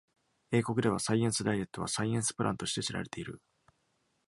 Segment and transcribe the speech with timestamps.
[0.49, 3.39] 英国では、Science Diet は Science Plan として知られている。